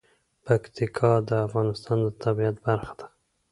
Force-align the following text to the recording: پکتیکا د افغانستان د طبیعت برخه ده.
پکتیکا 0.45 1.11
د 1.27 1.29
افغانستان 1.47 1.97
د 2.03 2.07
طبیعت 2.23 2.55
برخه 2.65 2.93
ده. 2.99 3.07